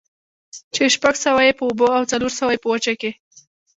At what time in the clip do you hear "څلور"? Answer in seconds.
2.11-2.31